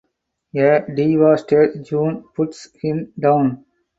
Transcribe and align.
A 0.55 0.79
devastated 0.95 1.85
June 1.85 2.23
puts 2.33 2.69
him 2.81 3.13
down. 3.19 3.63